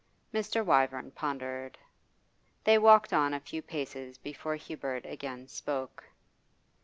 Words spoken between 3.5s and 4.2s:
paces